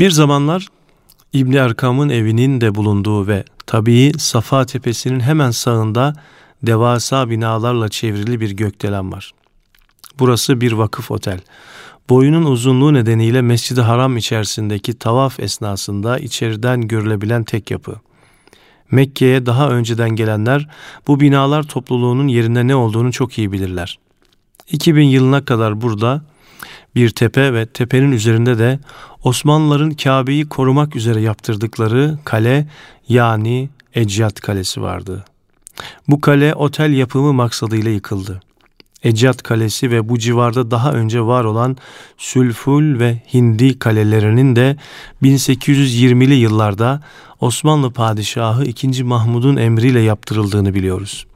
Bir 0.00 0.10
zamanlar 0.10 0.66
İbni 1.32 1.56
Erkam'ın 1.56 2.08
evinin 2.08 2.60
de 2.60 2.74
bulunduğu 2.74 3.26
ve 3.26 3.44
tabii 3.66 4.12
Safa 4.18 4.66
Tepesi'nin 4.66 5.20
hemen 5.20 5.50
sağında 5.50 6.14
devasa 6.62 7.30
binalarla 7.30 7.88
çevrili 7.88 8.40
bir 8.40 8.50
gökdelen 8.50 9.12
var. 9.12 9.32
Burası 10.18 10.60
bir 10.60 10.72
vakıf 10.72 11.10
otel. 11.10 11.40
Boyunun 12.08 12.44
uzunluğu 12.44 12.94
nedeniyle 12.94 13.42
Mescid-i 13.42 13.80
Haram 13.80 14.16
içerisindeki 14.16 14.98
tavaf 14.98 15.40
esnasında 15.40 16.18
içeriden 16.18 16.88
görülebilen 16.88 17.44
tek 17.44 17.70
yapı. 17.70 17.96
Mekke'ye 18.90 19.46
daha 19.46 19.70
önceden 19.70 20.10
gelenler 20.10 20.68
bu 21.06 21.20
binalar 21.20 21.62
topluluğunun 21.62 22.28
yerinde 22.28 22.66
ne 22.66 22.74
olduğunu 22.74 23.12
çok 23.12 23.38
iyi 23.38 23.52
bilirler. 23.52 23.98
2000 24.70 25.04
yılına 25.04 25.44
kadar 25.44 25.80
burada 25.80 26.22
bir 26.94 27.10
tepe 27.10 27.54
ve 27.54 27.66
tepenin 27.66 28.12
üzerinde 28.12 28.58
de 28.58 28.78
Osmanlıların 29.24 29.90
Kabe'yi 29.90 30.48
korumak 30.48 30.96
üzere 30.96 31.20
yaptırdıkları 31.20 32.18
kale 32.24 32.66
yani 33.08 33.68
Ecyat 33.94 34.40
Kalesi 34.40 34.82
vardı. 34.82 35.24
Bu 36.08 36.20
kale 36.20 36.54
otel 36.54 36.92
yapımı 36.92 37.32
maksadıyla 37.32 37.90
yıkıldı. 37.90 38.40
Ecyat 39.02 39.42
Kalesi 39.42 39.90
ve 39.90 40.08
bu 40.08 40.18
civarda 40.18 40.70
daha 40.70 40.92
önce 40.92 41.20
var 41.22 41.44
olan 41.44 41.76
Sülful 42.18 42.98
ve 42.98 43.22
Hindi 43.34 43.78
kalelerinin 43.78 44.56
de 44.56 44.76
1820'li 45.22 46.34
yıllarda 46.34 47.02
Osmanlı 47.40 47.90
Padişahı 47.92 48.64
II. 48.64 49.02
Mahmud'un 49.02 49.56
emriyle 49.56 50.00
yaptırıldığını 50.00 50.74
biliyoruz. 50.74 51.26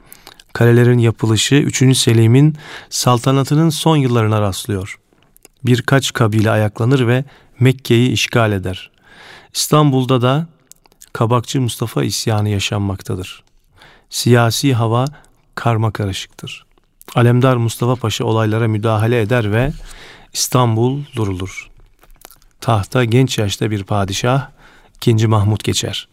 Kalelerin 0.53 0.97
yapılışı 0.97 1.55
3. 1.55 1.97
Selim'in 1.97 2.55
saltanatının 2.89 3.69
son 3.69 3.97
yıllarına 3.97 4.41
rastlıyor 4.41 4.99
birkaç 5.67 6.13
kabile 6.13 6.51
ayaklanır 6.51 7.07
ve 7.07 7.23
Mekke'yi 7.59 8.11
işgal 8.11 8.51
eder. 8.51 8.91
İstanbul'da 9.53 10.21
da 10.21 10.47
Kabakçı 11.13 11.61
Mustafa 11.61 12.03
isyanı 12.03 12.49
yaşanmaktadır. 12.49 13.43
Siyasi 14.09 14.73
hava 14.73 15.05
karma 15.55 15.91
karışıktır. 15.91 16.65
Alemdar 17.15 17.55
Mustafa 17.55 17.95
Paşa 17.95 18.25
olaylara 18.25 18.67
müdahale 18.67 19.21
eder 19.21 19.51
ve 19.51 19.71
İstanbul 20.33 21.03
durulur. 21.15 21.69
Tahta 22.61 23.03
genç 23.03 23.37
yaşta 23.37 23.71
bir 23.71 23.83
padişah 23.83 24.49
2. 24.95 25.27
Mahmut 25.27 25.63
geçer. 25.63 26.07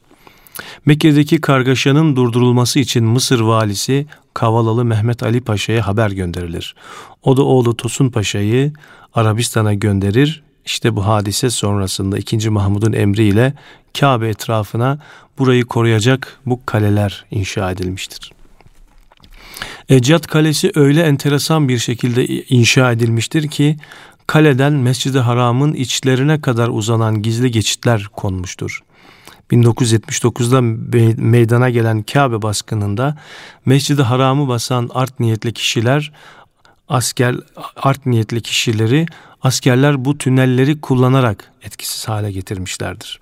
Mekke'deki 0.87 1.41
kargaşanın 1.41 2.17
durdurulması 2.17 2.79
için 2.79 3.05
Mısır 3.05 3.41
valisi 3.41 4.07
Kavalalı 4.35 4.85
Mehmet 4.85 5.23
Ali 5.23 5.41
Paşa'ya 5.41 5.87
haber 5.87 6.11
gönderilir. 6.11 6.75
O 7.23 7.37
da 7.37 7.43
oğlu 7.43 7.77
Tosun 7.77 8.11
Paşa'yı 8.11 8.73
Arabistan'a 9.15 9.75
gönderir. 9.75 10.43
İşte 10.65 10.97
bu 10.97 11.07
hadise 11.07 11.51
sonrasında 11.51 12.19
2. 12.19 12.51
Mahmud'un 12.51 12.93
emriyle 12.93 13.55
Kabe 14.01 14.29
etrafına 14.29 14.99
burayı 15.39 15.65
koruyacak 15.65 16.41
bu 16.47 16.61
kaleler 16.67 17.25
inşa 17.31 17.71
edilmiştir. 17.71 18.33
Ecyat 19.89 20.27
Kalesi 20.27 20.73
öyle 20.75 21.03
enteresan 21.03 21.69
bir 21.69 21.79
şekilde 21.79 22.27
inşa 22.27 22.93
edilmiştir 22.93 23.49
ki 23.49 23.77
kaleden 24.27 24.73
Mescid-i 24.73 25.19
Haram'ın 25.19 25.73
içlerine 25.73 26.41
kadar 26.41 26.69
uzanan 26.69 27.23
gizli 27.23 27.51
geçitler 27.51 28.09
konmuştur. 28.13 28.83
1979'da 29.53 30.61
meydana 31.23 31.71
gelen 31.71 32.03
Kabe 32.03 32.43
baskınında 32.43 33.17
Mescid-i 33.67 34.03
Haram'ı 34.03 34.49
basan 34.49 34.91
art 34.95 35.21
niyetli 35.21 35.53
kişiler 35.53 36.13
asker 36.89 37.37
art 37.77 38.07
niyetli 38.07 38.41
kişileri 38.41 39.07
askerler 39.43 40.05
bu 40.05 40.19
tünelleri 40.19 40.81
kullanarak 40.81 41.53
etkisiz 41.63 42.09
hale 42.09 42.33
getirmişlerdir. 42.33 43.21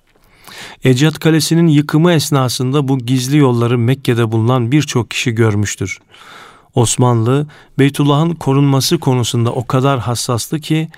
Ecyat 0.83 1.19
Kalesi'nin 1.19 1.67
yıkımı 1.67 2.13
esnasında 2.13 2.87
bu 2.87 2.97
gizli 2.97 3.37
yolları 3.37 3.77
Mekke'de 3.77 4.31
bulunan 4.31 4.71
birçok 4.71 5.11
kişi 5.11 5.31
görmüştür. 5.31 5.99
Osmanlı 6.75 7.47
Beytullah'ın 7.79 8.35
korunması 8.35 8.97
konusunda 8.97 9.51
o 9.51 9.67
kadar 9.67 9.99
hassastı 9.99 10.59
ki 10.59 10.89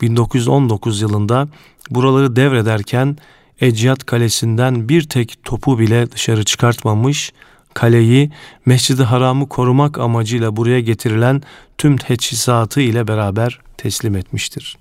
1919 0.00 1.00
yılında 1.00 1.48
buraları 1.90 2.36
devrederken 2.36 3.16
Ecyat 3.62 4.06
Kalesi'nden 4.06 4.88
bir 4.88 5.02
tek 5.02 5.44
topu 5.44 5.78
bile 5.78 6.12
dışarı 6.12 6.44
çıkartmamış, 6.44 7.32
kaleyi 7.74 8.30
Mescid-i 8.66 9.02
Haram'ı 9.02 9.48
korumak 9.48 9.98
amacıyla 9.98 10.56
buraya 10.56 10.80
getirilen 10.80 11.42
tüm 11.78 11.96
teçhizatı 11.96 12.80
ile 12.80 13.08
beraber 13.08 13.60
teslim 13.76 14.16
etmiştir. 14.16 14.76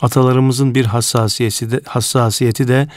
Atalarımızın 0.00 0.74
bir 0.74 0.84
hassasiyeti 0.84 1.70
de, 1.70 1.80
hassasiyeti 1.86 2.68
de 2.68 2.88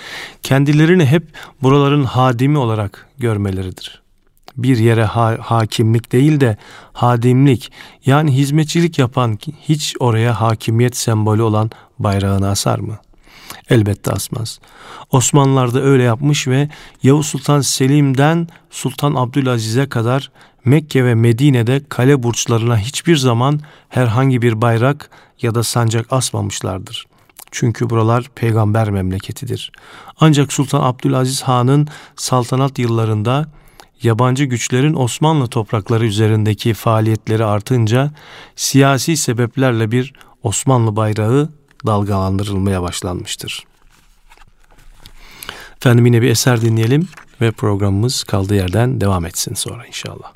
kendilerini 0.44 1.06
hep 1.06 1.24
buraların 1.62 2.04
hadimi 2.04 2.58
olarak 2.58 3.08
görmeleridir. 3.18 4.02
Bir 4.58 4.78
yere 4.78 5.04
ha, 5.04 5.38
hakimlik 5.42 6.12
değil 6.12 6.40
de 6.40 6.58
hadimlik 6.94 7.72
yani 8.06 8.38
hizmetçilik 8.38 9.00
yapan 9.00 9.40
hiç 9.62 9.96
oraya 10.00 10.42
hakimiyet 10.42 10.98
sembolü 10.98 11.42
olan 11.42 11.72
bayrağını 12.00 12.50
asar 12.50 12.80
mı? 12.80 13.00
Elbette 13.70 14.12
asmaz. 14.12 14.60
Osmanlılar 15.12 15.74
da 15.74 15.82
öyle 15.82 16.04
yapmış 16.04 16.48
ve 16.48 16.70
Yavuz 17.04 17.26
Sultan 17.26 17.62
Selim'den 17.62 18.48
Sultan 18.70 19.16
Abdülaziz'e 19.16 19.90
kadar 19.90 20.32
Mekke 20.66 21.06
ve 21.06 21.16
Medine'de 21.16 21.82
kale 21.90 22.24
burçlarına 22.24 22.78
hiçbir 22.78 23.18
zaman 23.18 23.60
herhangi 23.90 24.42
bir 24.42 24.62
bayrak 24.62 25.10
ya 25.42 25.56
da 25.56 25.64
sancak 25.64 26.14
asmamışlardır. 26.14 27.06
Çünkü 27.52 27.90
buralar 27.90 28.30
peygamber 28.36 28.90
memleketidir. 28.90 29.72
Ancak 30.20 30.54
Sultan 30.54 30.84
Abdülaziz 30.84 31.42
Han'ın 31.42 31.88
saltanat 32.16 32.80
yıllarında 32.80 33.46
yabancı 34.04 34.44
güçlerin 34.44 34.94
Osmanlı 34.94 35.48
toprakları 35.48 36.06
üzerindeki 36.06 36.74
faaliyetleri 36.74 37.46
artınca 37.46 38.12
siyasi 38.56 39.18
sebeplerle 39.18 39.92
bir 39.92 40.14
Osmanlı 40.44 40.96
bayrağı 40.96 41.50
dalgalandırılmaya 41.86 42.82
başlanmıştır. 42.82 43.66
Efendim 45.78 46.06
yine 46.06 46.22
bir 46.22 46.30
eser 46.30 46.62
dinleyelim 46.62 47.08
ve 47.42 47.52
programımız 47.52 48.24
kaldığı 48.24 48.56
yerden 48.56 49.02
devam 49.02 49.26
etsin 49.26 49.54
sonra 49.54 49.88
inşallah. 49.88 50.34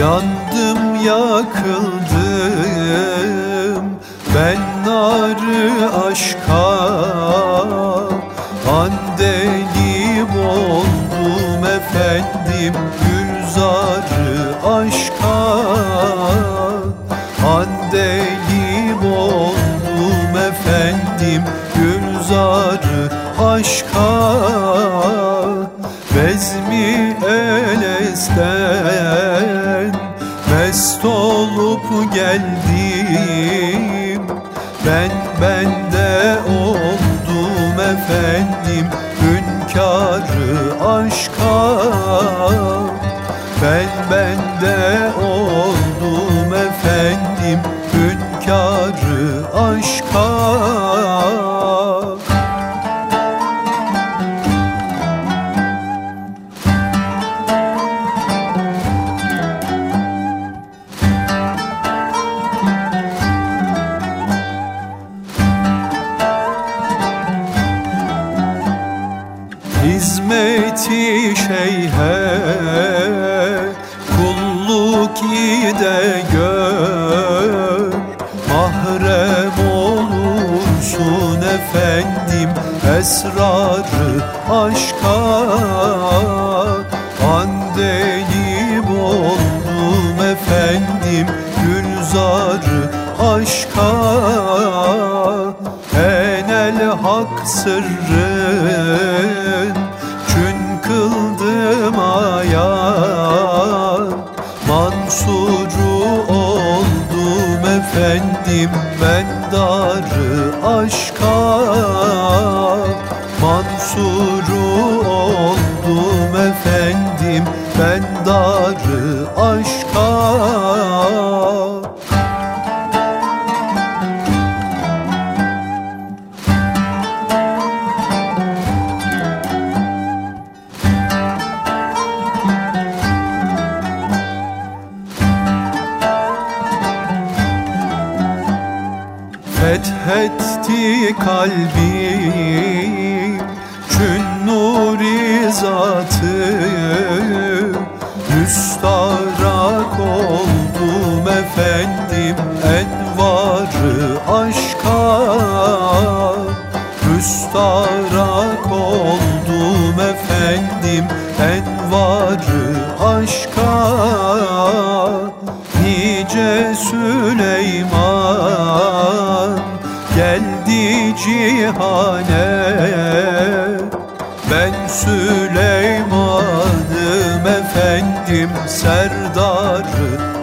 Yandım 0.00 1.06
yakıldım 1.06 1.61
aşka 23.40 24.12
Bezmi 26.16 27.16
elesten 27.26 28.32
Mest 30.50 31.04
olup 31.04 32.14
geldim 32.14 34.22
Ben 34.86 35.10
bende 35.42 36.36
oldum 36.48 37.80
efendim. 37.80 38.86
Hünkârı 39.22 40.21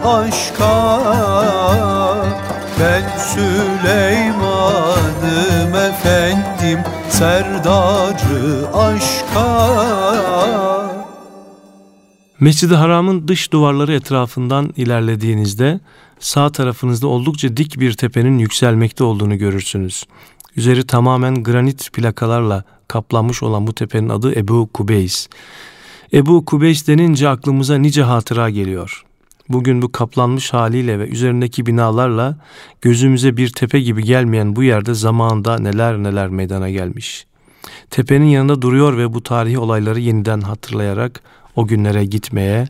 aşka 0.09 0.99
Ben 2.79 3.17
Süleyman'ım 3.17 4.45
efendim 5.75 6.79
serdarı 7.09 8.67
aşka 8.73 9.79
Mescid-i 12.39 12.75
Haram'ın 12.75 13.27
dış 13.27 13.51
duvarları 13.51 13.93
etrafından 13.93 14.73
ilerlediğinizde 14.77 15.79
sağ 16.19 16.51
tarafınızda 16.51 17.07
oldukça 17.07 17.57
dik 17.57 17.79
bir 17.79 17.93
tepenin 17.93 18.37
yükselmekte 18.37 19.03
olduğunu 19.03 19.37
görürsünüz. 19.37 20.05
Üzeri 20.55 20.87
tamamen 20.87 21.43
granit 21.43 21.93
plakalarla 21.93 22.63
kaplanmış 22.87 23.43
olan 23.43 23.67
bu 23.67 23.73
tepenin 23.73 24.09
adı 24.09 24.39
Ebu 24.39 24.69
Kubeys. 24.73 25.27
Ebu 26.13 26.45
Kubeys 26.45 26.87
denince 26.87 27.29
aklımıza 27.29 27.77
nice 27.77 28.03
hatıra 28.03 28.49
geliyor. 28.49 29.05
Bugün 29.49 29.81
bu 29.81 29.91
kaplanmış 29.91 30.53
haliyle 30.53 30.99
ve 30.99 31.07
üzerindeki 31.07 31.65
binalarla 31.65 32.37
gözümüze 32.81 33.37
bir 33.37 33.49
tepe 33.49 33.79
gibi 33.79 34.03
gelmeyen 34.03 34.55
bu 34.55 34.63
yerde 34.63 34.93
zamanında 34.93 35.59
neler 35.59 35.97
neler 35.97 36.27
meydana 36.27 36.69
gelmiş. 36.69 37.25
Tepenin 37.89 38.25
yanında 38.25 38.61
duruyor 38.61 38.97
ve 38.97 39.13
bu 39.13 39.23
tarihi 39.23 39.59
olayları 39.59 39.99
yeniden 39.99 40.41
hatırlayarak 40.41 41.21
o 41.55 41.67
günlere 41.67 42.05
gitmeye, 42.05 42.67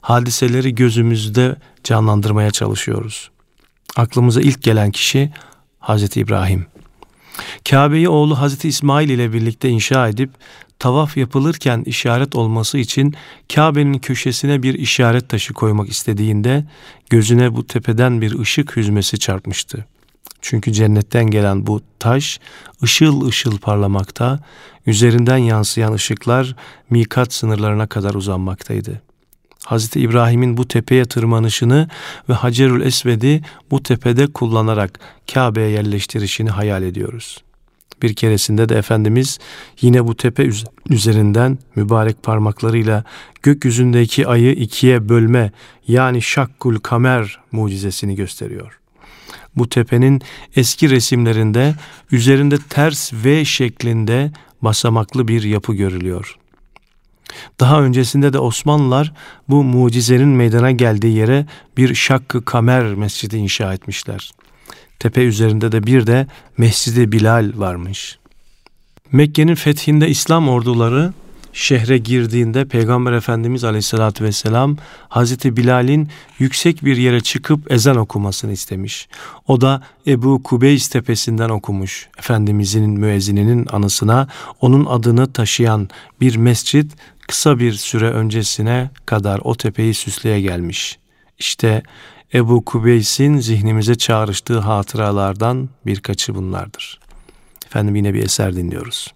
hadiseleri 0.00 0.74
gözümüzde 0.74 1.56
canlandırmaya 1.84 2.50
çalışıyoruz. 2.50 3.30
Aklımıza 3.96 4.40
ilk 4.40 4.62
gelen 4.62 4.90
kişi 4.90 5.32
Hazreti 5.78 6.20
İbrahim. 6.20 6.66
Kabe'yi 7.70 8.08
oğlu 8.08 8.38
Hazreti 8.38 8.68
İsmail 8.68 9.08
ile 9.08 9.32
birlikte 9.32 9.68
inşa 9.68 10.08
edip 10.08 10.30
tavaf 10.82 11.16
yapılırken 11.16 11.82
işaret 11.86 12.34
olması 12.34 12.78
için 12.78 13.14
Kabe'nin 13.54 13.98
köşesine 13.98 14.62
bir 14.62 14.74
işaret 14.74 15.28
taşı 15.28 15.54
koymak 15.54 15.88
istediğinde 15.88 16.64
gözüne 17.10 17.56
bu 17.56 17.66
tepeden 17.66 18.20
bir 18.20 18.38
ışık 18.38 18.76
hüzmesi 18.76 19.18
çarpmıştı. 19.18 19.86
Çünkü 20.40 20.72
cennetten 20.72 21.24
gelen 21.24 21.66
bu 21.66 21.82
taş 21.98 22.40
ışıl 22.82 23.26
ışıl 23.26 23.58
parlamakta, 23.58 24.40
üzerinden 24.86 25.36
yansıyan 25.36 25.92
ışıklar 25.92 26.56
mikat 26.90 27.32
sınırlarına 27.32 27.86
kadar 27.86 28.14
uzanmaktaydı. 28.14 29.02
Hazreti 29.64 30.00
İbrahim'in 30.00 30.56
bu 30.56 30.68
tepeye 30.68 31.04
tırmanışını 31.04 31.88
ve 32.28 32.32
Hacerül 32.32 32.86
Esved'i 32.86 33.42
bu 33.70 33.82
tepede 33.82 34.26
kullanarak 34.26 35.00
Kabe'ye 35.34 35.68
yerleştirişini 35.68 36.50
hayal 36.50 36.82
ediyoruz. 36.82 37.42
Bir 38.02 38.14
keresinde 38.14 38.68
de 38.68 38.78
Efendimiz 38.78 39.38
yine 39.80 40.06
bu 40.06 40.16
tepe 40.16 40.50
üzerinden 40.90 41.58
mübarek 41.76 42.22
parmaklarıyla 42.22 43.04
gökyüzündeki 43.42 44.26
ayı 44.26 44.52
ikiye 44.52 45.08
bölme 45.08 45.52
yani 45.88 46.22
şakkul 46.22 46.76
kamer 46.76 47.40
mucizesini 47.52 48.14
gösteriyor. 48.16 48.78
Bu 49.56 49.68
tepenin 49.68 50.22
eski 50.56 50.90
resimlerinde 50.90 51.74
üzerinde 52.12 52.56
ters 52.68 53.12
V 53.12 53.44
şeklinde 53.44 54.32
basamaklı 54.62 55.28
bir 55.28 55.42
yapı 55.42 55.74
görülüyor. 55.74 56.36
Daha 57.60 57.82
öncesinde 57.82 58.32
de 58.32 58.38
Osmanlılar 58.38 59.12
bu 59.48 59.64
mucizenin 59.64 60.28
meydana 60.28 60.70
geldiği 60.70 61.16
yere 61.16 61.46
bir 61.76 61.94
şakkı 61.94 62.44
kamer 62.44 62.94
mescidi 62.94 63.36
inşa 63.36 63.74
etmişler. 63.74 64.32
Tepe 64.98 65.22
üzerinde 65.22 65.72
de 65.72 65.86
bir 65.86 66.06
de 66.06 66.26
Mescidi 66.58 67.12
Bilal 67.12 67.52
varmış. 67.54 68.18
Mekke'nin 69.12 69.54
fethinde 69.54 70.08
İslam 70.08 70.48
orduları 70.48 71.12
şehre 71.52 71.98
girdiğinde 71.98 72.64
Peygamber 72.64 73.12
Efendimiz 73.12 73.64
Aleyhisselatü 73.64 74.24
Vesselam 74.24 74.76
Hazreti 75.08 75.56
Bilal'in 75.56 76.08
yüksek 76.38 76.84
bir 76.84 76.96
yere 76.96 77.20
çıkıp 77.20 77.72
ezan 77.72 77.96
okumasını 77.96 78.52
istemiş. 78.52 79.08
O 79.48 79.60
da 79.60 79.82
Ebu 80.06 80.42
Kubeys 80.42 80.88
tepesinden 80.88 81.48
okumuş. 81.48 82.08
Efendimizin 82.18 82.90
müezzininin 82.90 83.66
anısına 83.72 84.28
onun 84.60 84.84
adını 84.84 85.32
taşıyan 85.32 85.88
bir 86.20 86.36
mescit 86.36 86.92
kısa 87.28 87.58
bir 87.58 87.72
süre 87.72 88.10
öncesine 88.10 88.90
kadar 89.06 89.40
o 89.44 89.54
tepeyi 89.54 89.94
süsleye 89.94 90.40
gelmiş. 90.40 90.98
İşte 91.38 91.82
Ebu 92.34 92.64
Kubeys'in 92.64 93.38
zihnimize 93.38 93.94
çağrıştığı 93.94 94.58
hatıralardan 94.58 95.68
birkaçı 95.86 96.34
bunlardır. 96.34 97.00
Efendim 97.66 97.96
yine 97.96 98.14
bir 98.14 98.24
eser 98.24 98.56
dinliyoruz. 98.56 99.14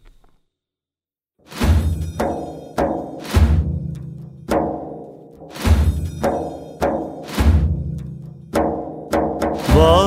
Varsam 9.77 10.06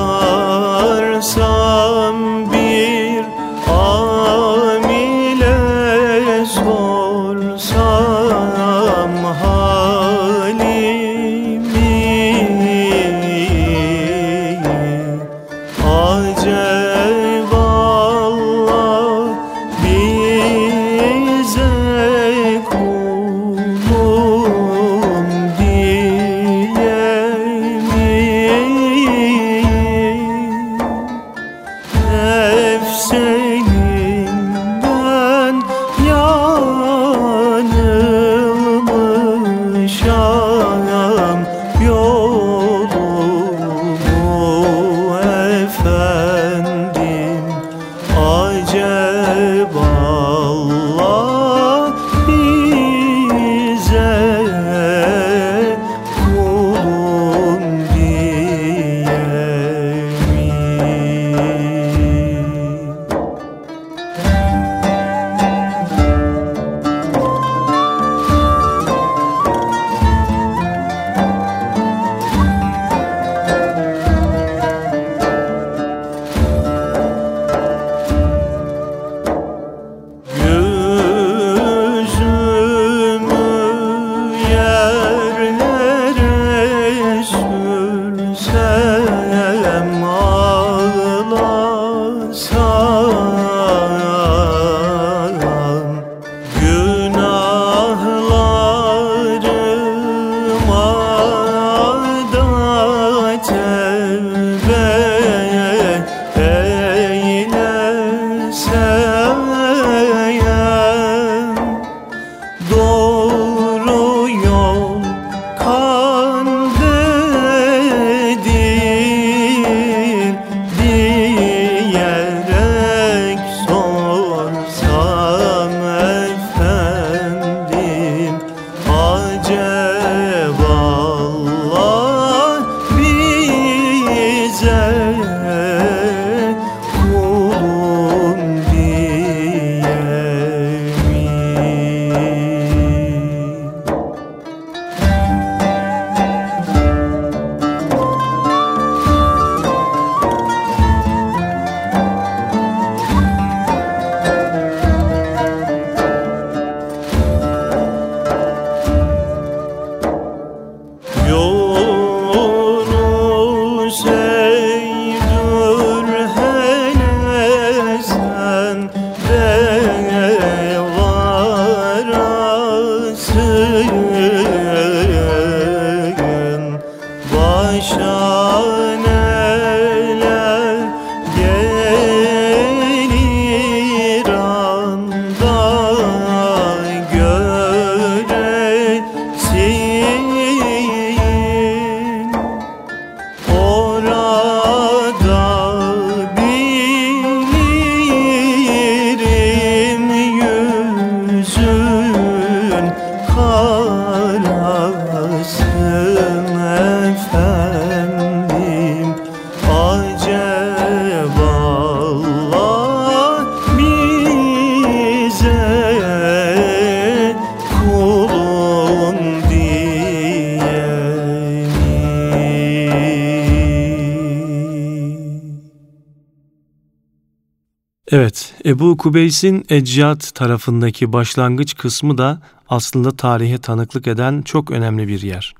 Ebu 228.70 228.96
Kubeys'in 228.96 229.64
Eccad 229.68 230.20
tarafındaki 230.34 231.12
başlangıç 231.12 231.76
kısmı 231.76 232.18
da 232.18 232.42
aslında 232.68 233.16
tarihe 233.16 233.58
tanıklık 233.58 234.06
eden 234.06 234.42
çok 234.42 234.70
önemli 234.70 235.08
bir 235.08 235.22
yer. 235.22 235.54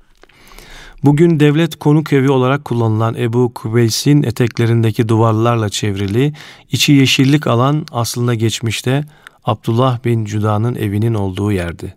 Bugün 1.03 1.39
devlet 1.39 1.75
konuk 1.75 2.13
evi 2.13 2.31
olarak 2.31 2.65
kullanılan 2.65 3.15
Ebu 3.15 3.53
Kubeys'in 3.53 4.23
eteklerindeki 4.23 5.09
duvarlarla 5.09 5.69
çevrili, 5.69 6.33
içi 6.71 6.93
yeşillik 6.93 7.47
alan 7.47 7.85
aslında 7.91 8.33
geçmişte 8.33 9.03
Abdullah 9.45 10.05
bin 10.05 10.25
Cuda'nın 10.25 10.75
evinin 10.75 11.13
olduğu 11.13 11.51
yerdi. 11.51 11.95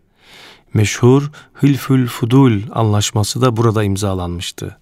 Meşhur 0.74 1.30
Hülfül 1.62 2.06
Fudul 2.06 2.60
anlaşması 2.72 3.40
da 3.40 3.56
burada 3.56 3.84
imzalanmıştı. 3.84 4.76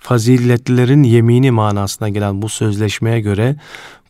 Faziletlilerin 0.00 1.02
yemini 1.02 1.50
manasına 1.50 2.08
gelen 2.08 2.42
bu 2.42 2.48
sözleşmeye 2.48 3.20
göre 3.20 3.56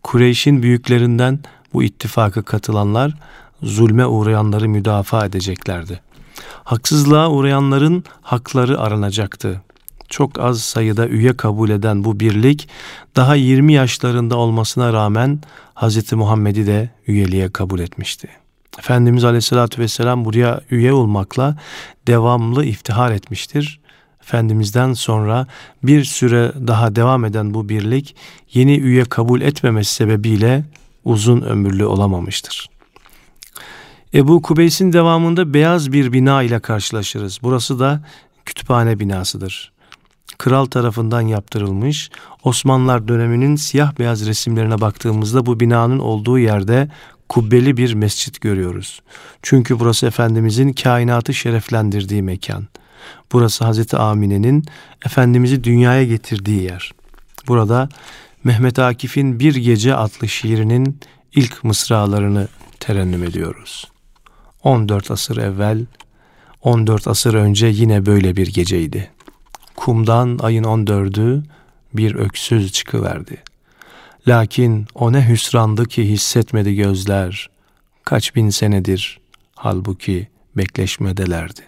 Kureyş'in 0.03 0.63
büyüklerinden 0.63 1.41
bu 1.73 1.83
ittifaka 1.83 2.43
katılanlar 2.43 3.15
zulme 3.63 4.07
uğrayanları 4.07 4.69
müdafaa 4.69 5.27
edeceklerdi. 5.27 6.01
Haksızlığa 6.65 7.31
uğrayanların 7.31 8.05
hakları 8.23 8.81
aranacaktı. 8.81 9.63
Çok 10.09 10.41
az 10.41 10.61
sayıda 10.61 11.09
üye 11.09 11.37
kabul 11.37 11.71
eden 11.71 12.05
bu 12.05 12.21
birlik 12.21 12.69
daha 13.17 13.35
20 13.35 13.73
yaşlarında 13.73 14.37
olmasına 14.37 14.93
rağmen 14.93 15.41
Hz. 15.75 16.13
Muhammed'i 16.13 16.67
de 16.67 16.91
üyeliğe 17.07 17.53
kabul 17.53 17.81
etmişti. 17.81 18.29
Efendimiz 18.79 19.25
Aleyhisselatü 19.25 19.83
Vesselam 19.83 20.25
buraya 20.25 20.61
üye 20.71 20.93
olmakla 20.93 21.57
devamlı 22.07 22.65
iftihar 22.65 23.13
etmiştir. 23.13 23.81
Efendimiz'den 24.23 24.93
sonra 24.93 25.47
bir 25.83 26.05
süre 26.05 26.53
daha 26.67 26.97
devam 26.97 27.25
eden 27.25 27.55
bu 27.55 27.69
birlik 27.69 28.17
yeni 28.53 28.77
üye 28.77 29.05
kabul 29.05 29.41
etmemesi 29.41 29.95
sebebiyle 29.95 30.65
uzun 31.05 31.41
ömürlü 31.43 31.85
olamamıştır. 31.85 32.71
Ebu 34.15 34.43
Kubeys'in 34.43 34.93
devamında 34.93 35.55
beyaz 35.55 35.93
bir 35.93 36.13
bina 36.13 36.43
ile 36.43 36.61
karşılaşırız. 36.61 37.39
Burası 37.43 37.81
da 37.81 38.05
kütüphane 38.45 39.01
binasıdır. 39.01 39.73
Kral 40.39 40.67
tarafından 40.67 41.21
yaptırılmış 41.21 42.11
Osmanlılar 42.43 43.09
döneminin 43.09 43.57
siyah 43.57 43.99
beyaz 43.99 44.27
resimlerine 44.27 44.81
baktığımızda 44.81 45.47
bu 45.47 45.61
binanın 45.61 45.99
olduğu 45.99 46.39
yerde 46.39 46.89
kubbeli 47.29 47.77
bir 47.77 47.95
mescit 47.95 48.41
görüyoruz. 48.41 49.03
Çünkü 49.43 49.81
burası 49.81 50.07
Efendimizin 50.07 50.73
kainatı 50.73 51.35
şereflendirdiği 51.35 52.23
mekan. 52.23 52.69
Burası 53.33 53.65
Hazreti 53.65 53.97
Amine'nin 53.97 54.65
Efendimiz'i 55.07 55.65
dünyaya 55.65 56.05
getirdiği 56.05 56.63
yer. 56.63 56.93
Burada 57.49 57.89
Mehmet 58.45 58.79
Akif'in 58.79 59.41
Bir 59.41 59.55
Gece 59.55 59.95
adlı 59.95 60.29
şiirinin 60.29 61.01
ilk 61.35 61.65
mısralarını 61.65 62.49
terennüm 62.81 63.25
ediyoruz. 63.25 63.89
14 64.63 65.11
asır 65.11 65.37
evvel, 65.37 65.87
14 66.63 67.09
asır 67.09 67.35
önce 67.35 67.67
yine 67.67 68.07
böyle 68.07 68.37
bir 68.37 68.47
geceydi. 68.47 69.11
Kumdan 69.77 70.39
ayın 70.43 70.65
14'ü 70.65 71.43
bir 71.95 72.15
öksüz 72.15 72.73
çıkıverdi. 72.73 73.43
Lakin 74.29 74.87
o 74.95 75.13
ne 75.13 75.29
hüsrandı 75.29 75.85
ki 75.85 76.09
hissetmedi 76.09 76.75
gözler. 76.75 77.51
Kaç 78.05 78.37
bin 78.37 78.51
senedir 78.51 79.21
halbuki 79.55 80.29
bekleşmedelerdi. 80.57 81.61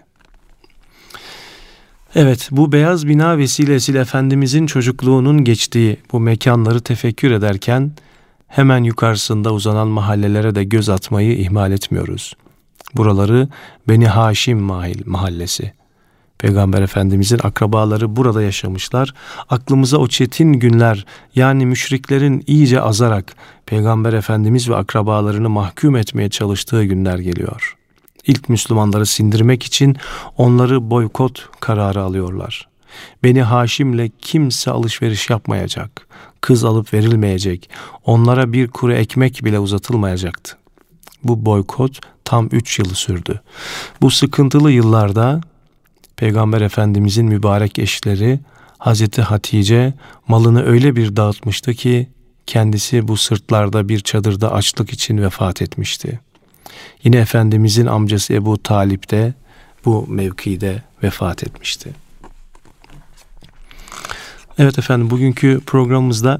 Evet, 2.14 2.48
bu 2.50 2.72
beyaz 2.72 3.08
bina 3.08 3.38
vesilesiyle 3.38 4.00
Efendimizin 4.00 4.66
çocukluğunun 4.66 5.44
geçtiği 5.44 5.96
bu 6.12 6.20
mekanları 6.20 6.80
tefekkür 6.80 7.30
ederken 7.30 7.92
hemen 8.48 8.84
yukarısında 8.84 9.52
uzanan 9.52 9.88
mahallelere 9.88 10.54
de 10.54 10.64
göz 10.64 10.88
atmayı 10.88 11.38
ihmal 11.38 11.72
etmiyoruz. 11.72 12.34
Buraları 12.94 13.48
Beni 13.88 14.06
Haşim 14.06 14.60
mahallesi. 15.06 15.72
Peygamber 16.38 16.82
Efendimizin 16.82 17.40
akrabaları 17.42 18.16
burada 18.16 18.42
yaşamışlar. 18.42 19.14
Aklımıza 19.48 19.98
o 19.98 20.08
çetin 20.08 20.52
günler 20.52 21.06
yani 21.34 21.66
müşriklerin 21.66 22.44
iyice 22.46 22.80
azarak 22.80 23.34
Peygamber 23.66 24.12
Efendimiz 24.12 24.68
ve 24.68 24.76
akrabalarını 24.76 25.48
mahkum 25.48 25.96
etmeye 25.96 26.30
çalıştığı 26.30 26.84
günler 26.84 27.18
geliyor. 27.18 27.76
İlk 28.26 28.48
Müslümanları 28.48 29.06
sindirmek 29.06 29.62
için 29.62 29.96
onları 30.36 30.90
boykot 30.90 31.48
kararı 31.60 32.02
alıyorlar. 32.02 32.68
Beni 33.24 33.42
Haşim'le 33.42 34.10
kimse 34.22 34.70
alışveriş 34.70 35.30
yapmayacak. 35.30 36.06
Kız 36.40 36.64
alıp 36.64 36.94
verilmeyecek. 36.94 37.70
Onlara 38.04 38.52
bir 38.52 38.68
kuru 38.68 38.94
ekmek 38.94 39.44
bile 39.44 39.58
uzatılmayacaktı. 39.58 40.56
Bu 41.24 41.44
boykot 41.46 42.00
tam 42.24 42.48
üç 42.52 42.78
yılı 42.78 42.94
sürdü. 42.94 43.40
Bu 44.00 44.10
sıkıntılı 44.10 44.70
yıllarda 44.70 45.40
Peygamber 46.16 46.60
Efendimizin 46.60 47.26
mübarek 47.26 47.78
eşleri 47.78 48.40
Hazreti 48.78 49.22
Hatice 49.22 49.94
malını 50.28 50.64
öyle 50.64 50.96
bir 50.96 51.16
dağıtmıştı 51.16 51.74
ki 51.74 52.08
kendisi 52.46 53.08
bu 53.08 53.16
sırtlarda 53.16 53.88
bir 53.88 54.00
çadırda 54.00 54.52
açlık 54.52 54.92
için 54.92 55.18
vefat 55.18 55.62
etmişti. 55.62 56.20
Yine 57.04 57.16
Efendimizin 57.16 57.86
amcası 57.86 58.34
Ebu 58.34 58.62
Talip 58.62 59.10
de 59.10 59.34
bu 59.84 60.06
mevkide 60.08 60.82
vefat 61.02 61.44
etmişti. 61.44 61.90
Evet 64.58 64.78
efendim 64.78 65.10
bugünkü 65.10 65.60
programımızda 65.66 66.38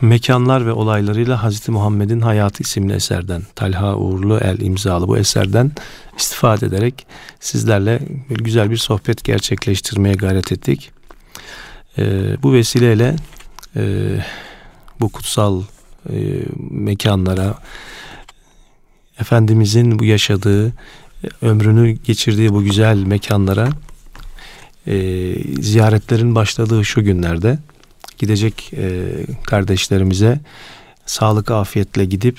Mekanlar 0.00 0.66
ve 0.66 0.72
olaylarıyla 0.72 1.42
Hazreti 1.42 1.70
Muhammed'in 1.70 2.20
Hayatı 2.20 2.62
isimli 2.62 2.92
eserden 2.92 3.42
Talha 3.54 3.96
Uğurlu 3.96 4.38
El 4.38 4.60
imzalı 4.60 5.08
bu 5.08 5.18
eserden 5.18 5.72
istifade 6.16 6.66
ederek 6.66 7.06
sizlerle 7.40 8.00
güzel 8.28 8.70
bir 8.70 8.76
sohbet 8.76 9.24
gerçekleştirmeye 9.24 10.14
gayret 10.14 10.52
ettik. 10.52 10.90
Ee, 11.98 12.42
bu 12.42 12.52
vesileyle 12.52 13.16
e, 13.76 13.82
bu 15.00 15.08
kutsal 15.08 15.62
e, 16.10 16.16
mekanlara 16.70 17.54
Efendimizin 19.20 19.98
bu 19.98 20.04
yaşadığı 20.04 20.72
ömrünü 21.42 21.90
geçirdiği 21.90 22.52
bu 22.52 22.62
güzel 22.62 22.96
mekanlara 23.02 23.68
e, 24.86 25.34
ziyaretlerin 25.60 26.34
başladığı 26.34 26.84
şu 26.84 27.04
günlerde 27.04 27.58
gidecek 28.18 28.72
e, 28.76 29.08
kardeşlerimize 29.46 30.40
sağlık 31.06 31.50
afiyetle 31.50 32.04
gidip 32.04 32.38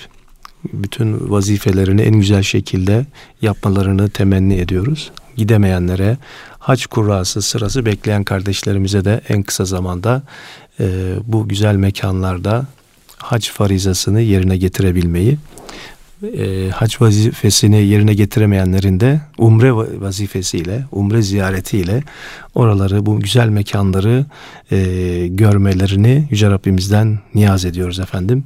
bütün 0.74 1.32
vazifelerini 1.32 2.02
en 2.02 2.16
güzel 2.16 2.44
şekilde 2.44 3.06
yapmalarını 3.42 4.10
temenni 4.10 4.56
ediyoruz. 4.56 5.12
Gidemeyenlere 5.36 6.18
hac 6.60 6.86
kurrası 6.86 7.42
sırası 7.42 7.86
bekleyen 7.86 8.24
kardeşlerimize 8.24 9.06
de 9.06 9.22
en 9.30 9.44
kısa 9.44 9.66
zamanda 9.66 10.24
e, 10.80 11.16
bu 11.24 11.48
güzel 11.48 11.76
mekanlarda 11.76 12.66
hac 13.18 13.50
farizasını 13.50 14.22
yerine 14.22 14.58
getirebilmeyi 14.58 15.38
e, 16.24 16.70
hac 16.70 17.02
vazifesini 17.02 17.84
yerine 17.84 18.14
getiremeyenlerin 18.14 19.00
de 19.00 19.22
umre 19.38 19.76
vazifesiyle, 19.76 20.86
umre 20.92 21.22
ziyaretiyle 21.22 22.04
oraları, 22.56 23.06
bu 23.06 23.20
güzel 23.20 23.50
mekanları 23.50 24.26
e, 24.72 24.78
görmelerini 25.28 26.28
Yüce 26.32 26.50
Rabbimizden 26.50 27.20
niyaz 27.36 27.66
ediyoruz 27.66 28.00
efendim. 28.00 28.44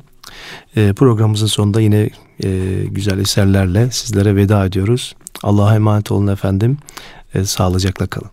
E, 0.75 0.93
programımızın 0.93 1.47
sonunda 1.47 1.81
yine 1.81 2.09
e, 2.43 2.83
güzel 2.85 3.19
eserlerle 3.19 3.91
sizlere 3.91 4.35
veda 4.35 4.65
ediyoruz. 4.65 5.15
Allah'a 5.43 5.75
emanet 5.75 6.11
olun 6.11 6.27
efendim. 6.27 6.77
E, 7.33 7.45
sağlıcakla 7.45 8.07
kalın. 8.07 8.31